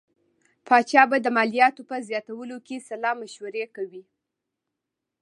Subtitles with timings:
[0.67, 4.03] پاچا به د مالیاتو په زیاتولو کې سلا مشورې کوي.